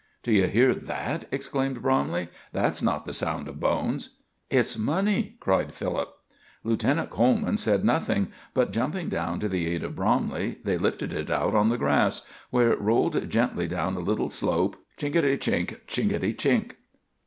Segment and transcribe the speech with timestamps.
[0.23, 2.29] "Do you hear that?" exclaimed Bromley.
[2.53, 4.09] "That's not the sound of bones."
[4.49, 6.11] "It's money!" cried Philip.
[6.63, 11.29] Lieutenant Coleman said nothing, but jumping down to the aid of Bromley, they lifted it
[11.29, 15.37] out on the grass, where it rolled gently down a little slope, chink a ty
[15.37, 16.77] chink, chink a ty chink.